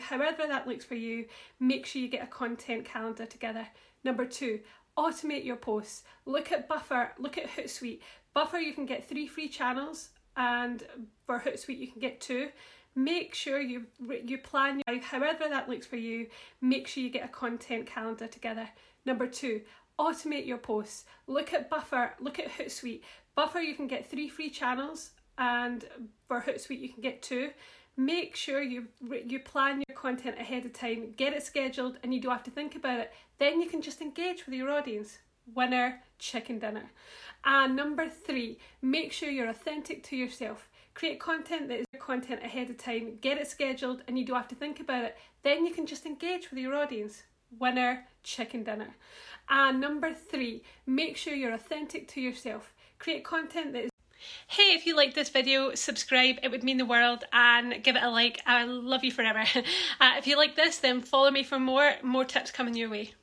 [0.00, 1.26] however that looks for you,
[1.60, 3.66] make sure you get a content calendar together.
[4.02, 4.60] Number two,
[4.96, 6.04] automate your posts.
[6.26, 8.00] Look at Buffer, look at Hootsuite.
[8.32, 10.82] Buffer, you can get three free channels, and
[11.26, 12.48] for Hootsuite, you can get two.
[12.96, 13.86] Make sure you
[14.24, 16.28] you plan your life however that looks for you.
[16.60, 18.68] Make sure you get a content calendar together.
[19.04, 19.62] Number two,
[19.98, 21.04] automate your posts.
[21.26, 23.02] Look at Buffer, look at Hootsuite.
[23.34, 25.84] Buffer, you can get three free channels, and
[26.28, 27.50] for Hootsuite, you can get two
[27.96, 28.86] make sure you
[29.24, 32.50] you plan your content ahead of time get it scheduled and you don't have to
[32.50, 33.12] think about it.
[33.38, 35.18] Then you can just engage with your audience.
[35.54, 36.90] Winner chicken dinner.
[37.44, 40.68] And number three make sure you're authentic to yourself.
[40.94, 44.48] Create content that is content ahead of time get it scheduled and you don't have
[44.48, 45.16] to think about it.
[45.42, 47.22] Then you can just engage with your audience.
[47.60, 48.96] Winner chicken dinner.
[49.48, 52.74] And number three make sure you're authentic to yourself.
[52.98, 53.90] Create content that is
[54.46, 58.02] Hey, if you like this video, subscribe, it would mean the world, and give it
[58.02, 58.40] a like.
[58.46, 59.44] I love you forever.
[60.00, 63.14] Uh, if you like this, then follow me for more, more tips coming your way.